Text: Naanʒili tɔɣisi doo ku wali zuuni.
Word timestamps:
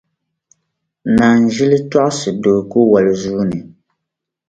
Naanʒili 1.15 1.77
tɔɣisi 1.91 2.29
doo 2.41 2.59
ku 2.71 2.79
wali 2.91 3.13
zuuni. 3.21 3.59